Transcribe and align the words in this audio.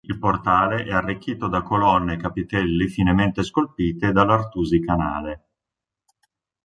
Il 0.03 0.17
portale 0.17 0.83
è 0.85 0.89
arricchito 0.91 1.47
da 1.47 1.61
colonne 1.61 2.13
e 2.13 2.17
capitelli 2.17 2.87
finemente 2.87 3.43
scolpiti 3.43 4.11
dall'Artusi 4.11 4.79
Canale. 4.79 5.45